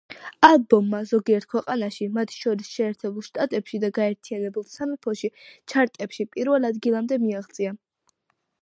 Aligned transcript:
ალბომმა 0.45 1.01
ზოგიერთ 1.09 1.45
ქვეყანაში, 1.51 2.07
მათ 2.15 2.33
შორის 2.37 2.71
შეერთებულ 2.77 3.27
შტატებში 3.27 3.81
და 3.85 3.93
გაერთიანებულ 3.99 4.67
სამეფოში, 4.73 5.33
ჩარტებში 5.75 6.31
პირველ 6.35 6.71
ადგილამდე 6.73 7.23
მიაღწია. 7.29 7.79